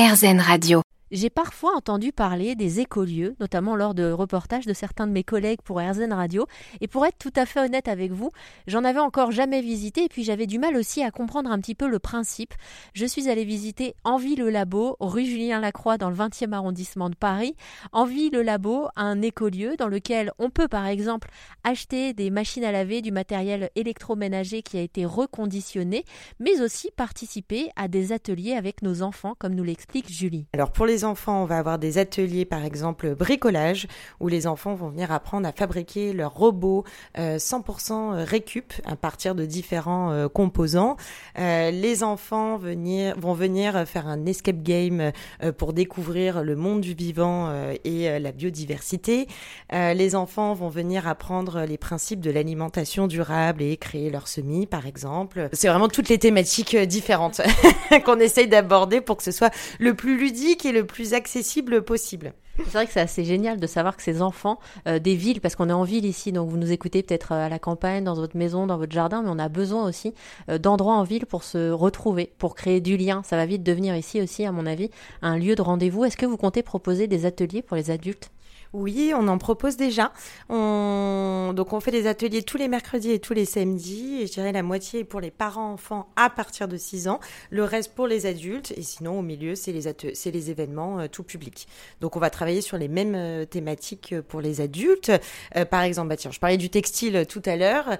RZN 0.00 0.40
Radio. 0.40 0.89
J'ai 1.12 1.28
parfois 1.28 1.74
entendu 1.74 2.12
parler 2.12 2.54
des 2.54 2.78
écolieux, 2.78 3.34
notamment 3.40 3.74
lors 3.74 3.94
de 3.94 4.12
reportages 4.12 4.64
de 4.64 4.72
certains 4.72 5.08
de 5.08 5.12
mes 5.12 5.24
collègues 5.24 5.60
pour 5.60 5.80
RZN 5.80 6.12
Radio. 6.12 6.46
Et 6.80 6.86
pour 6.86 7.04
être 7.04 7.18
tout 7.18 7.32
à 7.34 7.46
fait 7.46 7.58
honnête 7.58 7.88
avec 7.88 8.12
vous, 8.12 8.30
j'en 8.68 8.84
avais 8.84 9.00
encore 9.00 9.32
jamais 9.32 9.60
visité 9.60 10.04
et 10.04 10.08
puis 10.08 10.22
j'avais 10.22 10.46
du 10.46 10.60
mal 10.60 10.76
aussi 10.76 11.02
à 11.02 11.10
comprendre 11.10 11.50
un 11.50 11.58
petit 11.58 11.74
peu 11.74 11.88
le 11.88 11.98
principe. 11.98 12.54
Je 12.94 13.06
suis 13.06 13.28
allée 13.28 13.44
visiter 13.44 13.96
Envie 14.04 14.36
le 14.36 14.50
Labo, 14.50 14.96
rue 15.00 15.24
Julien 15.24 15.58
Lacroix 15.58 15.98
dans 15.98 16.10
le 16.10 16.14
20e 16.14 16.52
arrondissement 16.52 17.10
de 17.10 17.16
Paris. 17.16 17.56
Envie 17.90 18.30
le 18.30 18.42
Labo, 18.42 18.86
un 18.94 19.20
écolieu 19.20 19.74
dans 19.76 19.88
lequel 19.88 20.30
on 20.38 20.48
peut 20.48 20.68
par 20.68 20.86
exemple 20.86 21.28
acheter 21.64 22.14
des 22.14 22.30
machines 22.30 22.62
à 22.62 22.70
laver, 22.70 23.02
du 23.02 23.10
matériel 23.10 23.70
électroménager 23.74 24.62
qui 24.62 24.78
a 24.78 24.82
été 24.82 25.06
reconditionné, 25.06 26.04
mais 26.38 26.60
aussi 26.60 26.92
participer 26.94 27.68
à 27.74 27.88
des 27.88 28.12
ateliers 28.12 28.52
avec 28.52 28.82
nos 28.82 29.02
enfants, 29.02 29.34
comme 29.36 29.56
nous 29.56 29.64
l'explique 29.64 30.08
Julie. 30.08 30.46
Alors 30.52 30.70
pour 30.70 30.86
les 30.86 30.99
enfants, 31.04 31.42
on 31.42 31.46
va 31.46 31.58
avoir 31.58 31.78
des 31.78 31.98
ateliers, 31.98 32.44
par 32.44 32.64
exemple 32.64 33.14
bricolage, 33.14 33.86
où 34.20 34.28
les 34.28 34.46
enfants 34.46 34.74
vont 34.74 34.88
venir 34.88 35.12
apprendre 35.12 35.46
à 35.48 35.52
fabriquer 35.52 36.12
leurs 36.12 36.34
robots 36.34 36.84
100% 37.16 37.92
euh, 37.92 38.24
récup 38.24 38.72
à 38.84 38.96
partir 38.96 39.34
de 39.34 39.44
différents 39.44 40.12
euh, 40.12 40.28
composants. 40.28 40.96
Euh, 41.38 41.70
les 41.70 42.02
enfants 42.02 42.58
vont 42.58 43.34
venir 43.34 43.86
faire 43.86 44.06
un 44.06 44.26
escape 44.26 44.62
game 44.62 45.12
pour 45.58 45.72
découvrir 45.72 46.42
le 46.42 46.56
monde 46.56 46.80
du 46.80 46.94
vivant 46.94 47.52
et 47.84 48.18
la 48.18 48.32
biodiversité. 48.32 49.26
les 49.72 50.14
enfants 50.14 50.54
vont 50.54 50.68
venir 50.68 51.06
apprendre 51.08 51.62
les 51.62 51.78
principes 51.78 52.20
de 52.20 52.30
l'alimentation 52.30 53.06
durable 53.06 53.62
et 53.62 53.76
créer 53.76 54.10
leur 54.10 54.28
semis, 54.28 54.66
par 54.66 54.86
exemple. 54.86 55.48
C'est 55.52 55.68
vraiment 55.68 55.88
toutes 55.88 56.08
les 56.08 56.18
thématiques 56.18 56.76
différentes 56.76 57.40
qu'on 58.04 58.18
essaye 58.18 58.48
d'aborder 58.48 59.00
pour 59.00 59.16
que 59.16 59.22
ce 59.22 59.32
soit 59.32 59.52
le 59.78 59.94
plus 59.94 60.18
ludique 60.18 60.64
et 60.66 60.72
le 60.72 60.84
plus 60.92 61.12
accessible 61.14 61.82
possible. 61.82 62.32
C'est 62.64 62.72
vrai 62.72 62.86
que 62.86 62.92
c'est 62.92 63.00
assez 63.00 63.24
génial 63.24 63.58
de 63.58 63.66
savoir 63.66 63.96
que 63.96 64.02
ces 64.02 64.22
enfants 64.22 64.58
euh, 64.86 64.98
des 64.98 65.14
villes, 65.14 65.40
parce 65.40 65.56
qu'on 65.56 65.68
est 65.68 65.74
en 65.74 65.84
ville 65.84 66.04
ici, 66.04 66.32
donc 66.32 66.48
vous 66.48 66.56
nous 66.56 66.72
écoutez 66.72 67.02
peut-être 67.02 67.32
euh, 67.32 67.46
à 67.46 67.48
la 67.48 67.58
campagne, 67.58 68.04
dans 68.04 68.14
votre 68.14 68.36
maison, 68.36 68.66
dans 68.66 68.78
votre 68.78 68.92
jardin, 68.92 69.22
mais 69.22 69.30
on 69.30 69.38
a 69.38 69.48
besoin 69.48 69.86
aussi 69.88 70.14
euh, 70.48 70.58
d'endroits 70.58 70.94
en 70.94 71.02
ville 71.02 71.26
pour 71.26 71.42
se 71.42 71.70
retrouver, 71.70 72.32
pour 72.38 72.54
créer 72.54 72.80
du 72.80 72.96
lien. 72.96 73.22
Ça 73.24 73.36
va 73.36 73.46
vite 73.46 73.62
devenir 73.62 73.96
ici 73.96 74.20
aussi, 74.20 74.44
à 74.44 74.52
mon 74.52 74.66
avis, 74.66 74.90
un 75.22 75.36
lieu 75.38 75.54
de 75.54 75.62
rendez-vous. 75.62 76.04
Est-ce 76.04 76.16
que 76.16 76.26
vous 76.26 76.36
comptez 76.36 76.62
proposer 76.62 77.06
des 77.06 77.26
ateliers 77.26 77.62
pour 77.62 77.76
les 77.76 77.90
adultes? 77.90 78.30
Oui, 78.72 79.12
on 79.16 79.26
en 79.26 79.36
propose 79.36 79.76
déjà. 79.76 80.12
On... 80.48 81.52
Donc 81.56 81.72
on 81.72 81.80
fait 81.80 81.90
des 81.90 82.06
ateliers 82.06 82.42
tous 82.42 82.56
les 82.56 82.68
mercredis 82.68 83.10
et 83.10 83.18
tous 83.18 83.34
les 83.34 83.44
samedis. 83.44 84.18
Et 84.20 84.26
je 84.28 84.32
dirais 84.32 84.52
la 84.52 84.62
moitié 84.62 85.02
pour 85.02 85.20
les 85.20 85.32
parents-enfants 85.32 86.08
à 86.14 86.30
partir 86.30 86.68
de 86.68 86.76
6 86.76 87.08
ans. 87.08 87.18
Le 87.50 87.64
reste 87.64 87.94
pour 87.94 88.06
les 88.06 88.26
adultes. 88.26 88.72
Et 88.76 88.82
sinon, 88.82 89.18
au 89.18 89.22
milieu, 89.22 89.56
c'est 89.56 89.72
les, 89.72 89.92
les 90.30 90.50
événements 90.50 91.08
tout 91.08 91.24
public. 91.24 91.66
Donc 92.00 92.14
on 92.14 92.20
va 92.20 92.30
travailler 92.30 92.49
sur 92.60 92.76
les 92.76 92.88
mêmes 92.88 93.14
euh, 93.14 93.44
thématiques 93.44 94.14
pour 94.28 94.40
les 94.40 94.60
adultes. 94.60 95.12
Euh, 95.56 95.64
par 95.64 95.82
exemple, 95.82 96.08
bah, 96.08 96.16
je 96.18 96.38
parlais 96.40 96.56
du 96.56 96.70
textile 96.70 97.24
tout 97.28 97.42
à 97.46 97.56
l'heure. 97.56 97.96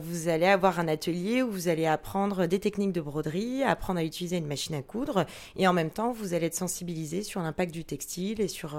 vous 0.00 0.28
allez 0.28 0.46
avoir 0.46 0.80
un 0.80 0.88
atelier 0.88 1.42
où 1.42 1.50
vous 1.50 1.68
allez 1.68 1.86
apprendre 1.86 2.46
des 2.46 2.58
techniques 2.58 2.92
de 2.92 3.00
broderie, 3.00 3.62
apprendre 3.62 4.00
à 4.00 4.04
utiliser 4.04 4.36
une 4.36 4.46
machine 4.46 4.74
à 4.74 4.82
coudre. 4.82 5.24
Et 5.56 5.68
en 5.68 5.72
même 5.72 5.90
temps, 5.90 6.10
vous 6.10 6.34
allez 6.34 6.46
être 6.46 6.54
sensibilisé 6.54 7.22
sur 7.22 7.40
l'impact 7.40 7.72
du 7.72 7.84
textile 7.84 8.40
et 8.40 8.48
sur, 8.48 8.76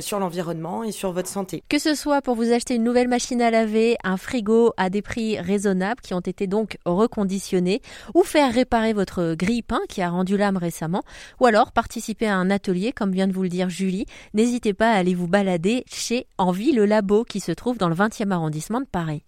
sur 0.00 0.18
l'environnement 0.18 0.84
et 0.84 0.92
sur 0.92 1.12
votre 1.12 1.28
santé. 1.28 1.62
Que 1.68 1.78
ce 1.78 1.94
soit 1.94 2.20
pour 2.20 2.34
vous 2.34 2.52
acheter 2.52 2.74
une 2.74 2.84
nouvelle 2.84 3.08
machine 3.08 3.40
à 3.40 3.50
laver, 3.50 3.96
un 4.04 4.16
frigo 4.16 4.72
à 4.76 4.90
des 4.90 5.02
prix 5.02 5.38
raisonnables 5.38 6.00
qui 6.00 6.14
ont 6.14 6.20
été 6.20 6.46
donc 6.46 6.78
reconditionnés, 6.84 7.80
ou 8.14 8.22
faire 8.22 8.52
réparer 8.52 8.92
votre 8.92 9.34
grille-pain 9.34 9.80
qui 9.88 10.02
a 10.02 10.10
rendu 10.10 10.36
l'âme 10.36 10.56
récemment, 10.56 11.02
ou 11.40 11.46
alors 11.46 11.72
participer 11.72 12.26
à 12.26 12.36
un 12.36 12.50
atelier 12.50 12.92
comme 12.92 13.12
vient 13.12 13.28
de 13.28 13.32
vous 13.32 13.42
le 13.42 13.48
dire 13.48 13.70
Julie, 13.70 14.06
n'hésitez 14.34 14.74
pas 14.74 14.92
à 14.92 14.96
aller 14.96 15.14
vous 15.14 15.28
balader 15.28 15.84
chez 15.86 16.26
Envie 16.38 16.72
le 16.72 16.86
Labo 16.86 17.24
qui 17.24 17.40
se 17.40 17.52
trouve 17.52 17.78
dans 17.78 17.88
le 17.88 17.94
20e 17.94 18.30
arrondissement 18.30 18.80
de 18.80 18.86
Paris. 18.86 19.22